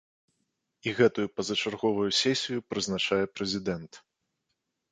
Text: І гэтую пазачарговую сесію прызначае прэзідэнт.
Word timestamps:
І 0.89 0.93
гэтую 0.99 1.25
пазачарговую 1.41 2.07
сесію 2.21 2.65
прызначае 2.73 3.23
прэзідэнт. 3.37 3.91